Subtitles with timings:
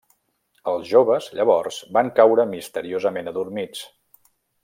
[0.71, 3.87] Els joves, llavors, van caure misteriosament adormits.